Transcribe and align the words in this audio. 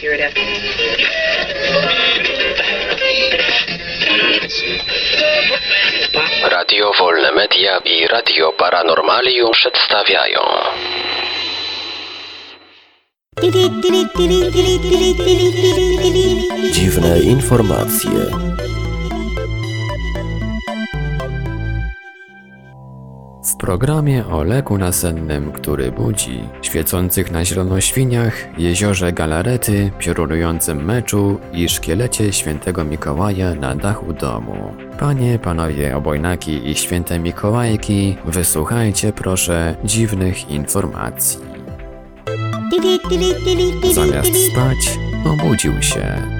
Hear 0.00 0.14
it. 0.14 0.34
Radio 6.50 6.92
Wolne 6.98 7.32
Media 7.32 7.78
i 7.84 8.06
Radio 8.06 8.52
Paranormalium 8.52 9.52
przedstawiają 9.52 10.40
Dziwne 16.72 17.18
informacje. 17.18 18.47
Programie 23.58 24.26
o 24.26 24.42
leku 24.42 24.78
nasennym, 24.78 25.52
który 25.52 25.92
budzi, 25.92 26.40
świecących 26.62 27.30
na 27.30 27.44
zielono 27.44 27.80
świniach, 27.80 28.58
jeziorze 28.58 29.12
galarety, 29.12 29.90
piorunującym 29.98 30.84
meczu 30.84 31.38
i 31.52 31.68
szkielecie 31.68 32.32
świętego 32.32 32.84
Mikołaja 32.84 33.54
na 33.54 33.74
dachu 33.74 34.12
domu. 34.12 34.74
Panie, 34.98 35.38
panowie 35.38 35.96
obojnaki 35.96 36.70
i 36.70 36.74
święte 36.74 37.18
Mikołajki, 37.18 38.16
wysłuchajcie 38.24 39.12
proszę 39.12 39.76
dziwnych 39.84 40.50
informacji. 40.50 41.38
Zamiast 43.94 44.32
spać, 44.52 44.98
obudził 45.24 45.82
się. 45.82 46.37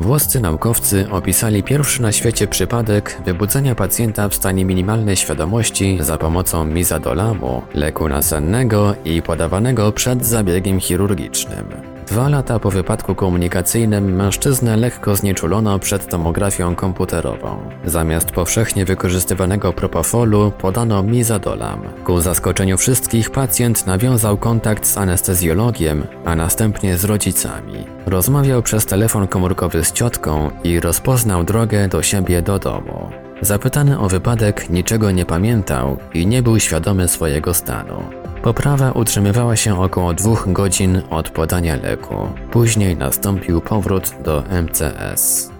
Włoscy 0.00 0.40
naukowcy 0.40 1.06
opisali 1.10 1.62
pierwszy 1.62 2.02
na 2.02 2.12
świecie 2.12 2.46
przypadek 2.46 3.20
wybudzenia 3.24 3.74
pacjenta 3.74 4.28
w 4.28 4.34
stanie 4.34 4.64
minimalnej 4.64 5.16
świadomości 5.16 5.98
za 6.00 6.18
pomocą 6.18 6.64
mizadolamu, 6.64 7.62
leku 7.74 8.08
nasennego 8.08 8.94
i 9.04 9.22
podawanego 9.22 9.92
przed 9.92 10.26
zabiegiem 10.26 10.80
chirurgicznym. 10.80 11.89
Dwa 12.10 12.28
lata 12.28 12.58
po 12.58 12.70
wypadku 12.70 13.14
komunikacyjnym 13.14 14.16
mężczyznę 14.16 14.76
lekko 14.76 15.16
znieczulono 15.16 15.78
przed 15.78 16.06
tomografią 16.06 16.74
komputerową. 16.74 17.58
Zamiast 17.84 18.30
powszechnie 18.30 18.84
wykorzystywanego 18.84 19.72
propofolu 19.72 20.52
podano 20.58 21.02
mizadolam. 21.02 21.80
Ku 22.04 22.20
zaskoczeniu 22.20 22.78
wszystkich 22.78 23.30
pacjent 23.30 23.86
nawiązał 23.86 24.36
kontakt 24.36 24.86
z 24.86 24.98
anestezjologiem, 24.98 26.06
a 26.24 26.36
następnie 26.36 26.96
z 26.96 27.04
rodzicami. 27.04 27.86
Rozmawiał 28.06 28.62
przez 28.62 28.86
telefon 28.86 29.26
komórkowy 29.26 29.84
z 29.84 29.92
ciotką 29.92 30.50
i 30.64 30.80
rozpoznał 30.80 31.44
drogę 31.44 31.88
do 31.88 32.02
siebie 32.02 32.42
do 32.42 32.58
domu. 32.58 33.10
Zapytany 33.40 33.98
o 33.98 34.08
wypadek 34.08 34.70
niczego 34.70 35.10
nie 35.10 35.26
pamiętał 35.26 35.96
i 36.14 36.26
nie 36.26 36.42
był 36.42 36.60
świadomy 36.60 37.08
swojego 37.08 37.54
stanu. 37.54 38.02
Poprawa 38.42 38.92
utrzymywała 38.92 39.56
się 39.56 39.82
około 39.82 40.14
dwóch 40.14 40.52
godzin 40.52 41.02
od 41.10 41.30
podania 41.30 41.76
leku. 41.76 42.14
Później 42.50 42.96
nastąpił 42.96 43.60
powrót 43.60 44.14
do 44.24 44.42
MCS. 44.62 45.50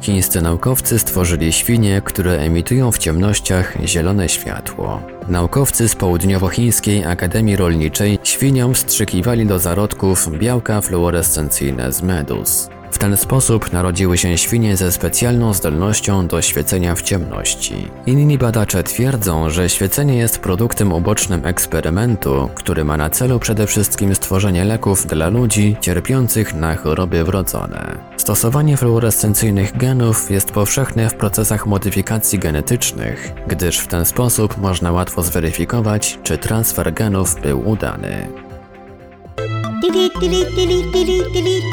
Chińscy 0.00 0.42
naukowcy 0.42 0.98
stworzyli 0.98 1.52
świnie, 1.52 2.02
które 2.04 2.32
emitują 2.32 2.92
w 2.92 2.98
ciemnościach 2.98 3.76
zielone 3.84 4.28
światło. 4.28 5.02
Naukowcy 5.28 5.88
z 5.88 5.94
Południowochińskiej 5.94 7.04
Akademii 7.04 7.56
Rolniczej 7.56 8.18
świniom 8.22 8.74
wstrzykiwali 8.74 9.46
do 9.46 9.58
zarodków 9.58 10.38
białka 10.38 10.80
fluorescencyjne 10.80 11.92
z 11.92 12.02
medus. 12.02 12.68
W 12.90 12.98
ten 12.98 13.16
sposób 13.16 13.72
narodziły 13.72 14.18
się 14.18 14.38
świnie 14.38 14.76
ze 14.76 14.92
specjalną 14.92 15.52
zdolnością 15.52 16.26
do 16.26 16.42
świecenia 16.42 16.94
w 16.94 17.02
ciemności. 17.02 17.90
Inni 18.06 18.38
badacze 18.38 18.82
twierdzą, 18.82 19.50
że 19.50 19.68
świecenie 19.68 20.16
jest 20.16 20.38
produktem 20.38 20.92
ubocznym 20.92 21.46
eksperymentu, 21.46 22.48
który 22.54 22.84
ma 22.84 22.96
na 22.96 23.10
celu 23.10 23.38
przede 23.38 23.66
wszystkim 23.66 24.14
stworzenie 24.14 24.64
leków 24.64 25.06
dla 25.06 25.28
ludzi 25.28 25.76
cierpiących 25.80 26.54
na 26.54 26.76
choroby 26.76 27.24
wrodzone. 27.24 27.98
Stosowanie 28.16 28.76
fluorescencyjnych 28.76 29.76
genów 29.76 30.30
jest 30.30 30.50
powszechne 30.50 31.10
w 31.10 31.14
procesach 31.14 31.66
modyfikacji 31.66 32.38
genetycznych, 32.38 33.32
gdyż 33.46 33.78
w 33.78 33.88
ten 33.88 34.04
sposób 34.04 34.58
można 34.58 34.92
łatwo 34.92 35.22
zweryfikować, 35.22 36.18
czy 36.22 36.38
transfer 36.38 36.94
genów 36.94 37.40
był 37.40 37.68
udany. 37.68 38.47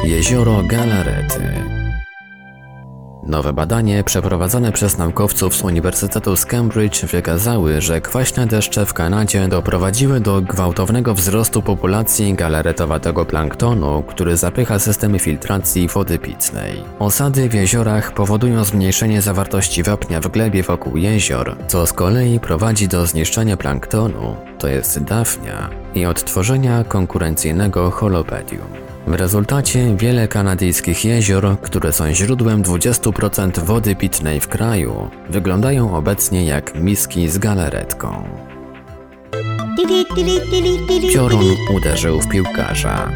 Jezioro 0.04 0.62
Galarety. 0.62 1.85
Nowe 3.26 3.52
badanie 3.52 4.04
przeprowadzone 4.04 4.72
przez 4.72 4.98
naukowców 4.98 5.56
z 5.56 5.62
Uniwersytetu 5.62 6.36
z 6.36 6.46
Cambridge 6.46 7.04
wykazały, 7.04 7.80
że 7.80 8.00
kwaśne 8.00 8.46
deszcze 8.46 8.86
w 8.86 8.94
Kanadzie 8.94 9.48
doprowadziły 9.48 10.20
do 10.20 10.40
gwałtownego 10.40 11.14
wzrostu 11.14 11.62
populacji 11.62 12.34
galaretowatego 12.34 13.24
planktonu, 13.24 14.02
który 14.06 14.36
zapycha 14.36 14.78
systemy 14.78 15.18
filtracji 15.18 15.88
wody 15.88 16.18
pitnej. 16.18 16.82
Osady 16.98 17.48
w 17.48 17.54
jeziorach 17.54 18.12
powodują 18.12 18.64
zmniejszenie 18.64 19.22
zawartości 19.22 19.82
wapnia 19.82 20.20
w 20.20 20.28
glebie 20.28 20.62
wokół 20.62 20.96
jezior, 20.96 21.56
co 21.68 21.86
z 21.86 21.92
kolei 21.92 22.40
prowadzi 22.40 22.88
do 22.88 23.06
zniszczenia 23.06 23.56
planktonu, 23.56 24.36
to 24.58 24.68
jest 24.68 25.02
dafnia, 25.02 25.70
i 25.94 26.06
odtworzenia 26.06 26.84
konkurencyjnego 26.84 27.90
holopedium. 27.90 28.85
W 29.06 29.14
rezultacie 29.14 29.96
wiele 29.96 30.28
kanadyjskich 30.28 31.04
jezior, 31.04 31.60
które 31.62 31.92
są 31.92 32.12
źródłem 32.12 32.62
20% 32.62 33.58
wody 33.58 33.96
pitnej 33.96 34.40
w 34.40 34.48
kraju, 34.48 35.10
wyglądają 35.30 35.96
obecnie 35.96 36.44
jak 36.44 36.74
miski 36.74 37.28
z 37.28 37.38
galaretką. 37.38 38.24
Piorun 41.12 41.56
uderzył 41.76 42.20
w 42.20 42.28
piłkarza. 42.28 43.10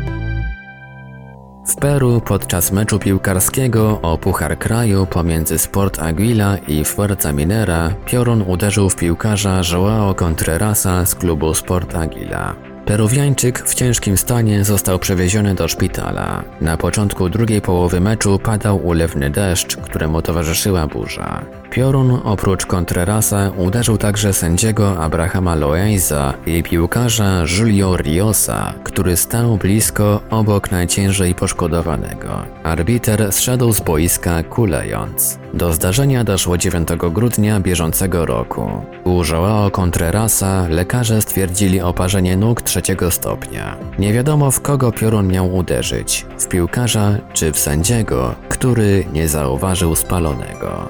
W 1.66 1.76
Peru 1.76 2.20
podczas 2.20 2.72
meczu 2.72 2.98
piłkarskiego 2.98 4.00
o 4.02 4.18
Puchar 4.18 4.58
Kraju 4.58 5.06
pomiędzy 5.06 5.58
Sport 5.58 5.98
Aguila 5.98 6.56
i 6.68 6.84
Fuerza 6.84 7.32
Minera 7.32 7.94
piorun 8.06 8.42
uderzył 8.42 8.90
w 8.90 8.96
piłkarza 8.96 9.60
Joao 9.72 10.14
Contrerasa 10.14 11.06
z 11.06 11.14
klubu 11.14 11.54
Sport 11.54 11.94
Aguila. 11.94 12.69
Peruwiańczyk 12.90 13.68
w 13.68 13.74
ciężkim 13.74 14.16
stanie 14.16 14.64
został 14.64 14.98
przewieziony 14.98 15.54
do 15.54 15.68
szpitala. 15.68 16.44
Na 16.60 16.76
początku 16.76 17.28
drugiej 17.28 17.60
połowy 17.60 18.00
meczu 18.00 18.38
padał 18.38 18.86
ulewny 18.86 19.30
deszcz, 19.30 19.76
któremu 19.76 20.22
towarzyszyła 20.22 20.86
burza. 20.86 21.42
Piorun 21.70 22.20
oprócz 22.24 22.66
Contrerasa 22.66 23.50
uderzył 23.56 23.98
także 23.98 24.32
sędziego 24.32 25.02
Abrahama 25.02 25.54
Loaiza 25.54 26.34
i 26.46 26.62
piłkarza 26.62 27.44
Julio 27.58 27.96
Riosa, 27.96 28.74
który 28.84 29.16
stał 29.16 29.56
blisko 29.56 30.20
obok 30.30 30.70
najciężej 30.70 31.34
poszkodowanego. 31.34 32.42
Arbiter 32.62 33.32
zszedł 33.32 33.72
z 33.72 33.80
boiska 33.80 34.42
kulejąc. 34.42 35.38
Do 35.54 35.72
zdarzenia 35.72 36.24
doszło 36.24 36.58
9 36.58 36.88
grudnia 37.12 37.60
bieżącego 37.60 38.26
roku. 38.26 38.70
U 39.04 39.22
Joao 39.24 39.70
Contrerasa 39.70 40.68
lekarze 40.68 41.22
stwierdzili 41.22 41.80
oparzenie 41.80 42.36
nóg 42.36 42.62
trzeciego 42.62 43.10
stopnia. 43.10 43.76
Nie 43.98 44.12
wiadomo 44.12 44.50
w 44.50 44.60
kogo 44.60 44.92
piorun 44.92 45.28
miał 45.28 45.54
uderzyć, 45.54 46.26
w 46.38 46.48
piłkarza 46.48 47.18
czy 47.32 47.52
w 47.52 47.58
sędziego, 47.58 48.34
który 48.48 49.04
nie 49.12 49.28
zauważył 49.28 49.96
spalonego. 49.96 50.88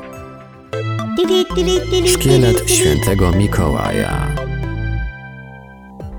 Szkielet 2.06 2.70
świętego 2.70 3.32
Mikołaja 3.32 4.26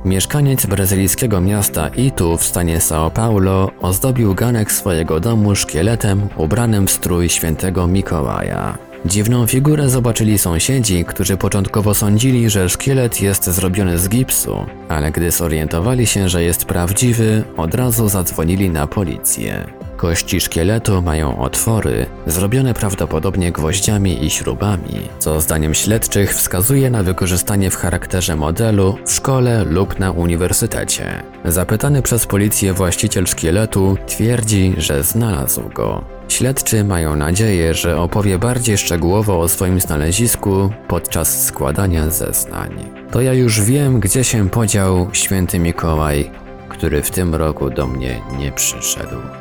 Mieszkaniec 0.05 0.65
brazylijskiego 0.65 1.41
miasta 1.41 1.87
Itu 1.87 2.37
w 2.37 2.43
stanie 2.43 2.79
São 2.79 3.11
Paulo 3.11 3.71
ozdobił 3.81 4.35
ganek 4.35 4.71
swojego 4.71 5.19
domu 5.19 5.55
szkieletem 5.55 6.29
ubranym 6.37 6.87
w 6.87 6.91
strój 6.91 7.29
świętego 7.29 7.87
Mikołaja. 7.87 8.77
Dziwną 9.05 9.47
figurę 9.47 9.89
zobaczyli 9.89 10.37
sąsiedzi, 10.37 11.05
którzy 11.05 11.37
początkowo 11.37 11.93
sądzili, 11.93 12.49
że 12.49 12.69
szkielet 12.69 13.21
jest 13.21 13.45
zrobiony 13.45 13.97
z 13.97 14.09
gipsu, 14.09 14.65
ale 14.89 15.11
gdy 15.11 15.31
zorientowali 15.31 16.07
się, 16.07 16.29
że 16.29 16.43
jest 16.43 16.65
prawdziwy, 16.65 17.43
od 17.57 17.75
razu 17.75 18.09
zadzwonili 18.09 18.69
na 18.69 18.87
policję. 18.87 19.80
Kości 20.01 20.41
szkieletu 20.41 21.01
mają 21.01 21.39
otwory, 21.39 22.05
zrobione 22.27 22.73
prawdopodobnie 22.73 23.51
gwoździami 23.51 24.25
i 24.25 24.29
śrubami, 24.29 25.01
co 25.19 25.41
zdaniem 25.41 25.73
śledczych 25.73 26.33
wskazuje 26.33 26.89
na 26.89 27.03
wykorzystanie 27.03 27.71
w 27.71 27.75
charakterze 27.75 28.35
modelu 28.35 28.97
w 29.05 29.11
szkole 29.11 29.63
lub 29.63 29.99
na 29.99 30.11
uniwersytecie. 30.11 31.23
Zapytany 31.45 32.01
przez 32.01 32.25
policję 32.25 32.73
właściciel 32.73 33.27
szkieletu 33.27 33.97
twierdzi, 34.07 34.73
że 34.77 35.03
znalazł 35.03 35.69
go. 35.69 36.03
Śledczy 36.27 36.83
mają 36.83 37.15
nadzieję, 37.15 37.73
że 37.73 37.97
opowie 37.97 38.39
bardziej 38.39 38.77
szczegółowo 38.77 39.39
o 39.39 39.49
swoim 39.49 39.79
znalezisku 39.79 40.69
podczas 40.87 41.43
składania 41.45 42.09
zeznań. 42.09 42.89
To 43.11 43.21
ja 43.21 43.33
już 43.33 43.61
wiem, 43.61 43.99
gdzie 43.99 44.23
się 44.23 44.49
podział 44.49 45.09
święty 45.13 45.59
Mikołaj, 45.59 46.31
który 46.69 47.01
w 47.01 47.11
tym 47.11 47.35
roku 47.35 47.69
do 47.69 47.87
mnie 47.87 48.21
nie 48.39 48.51
przyszedł. 48.51 49.40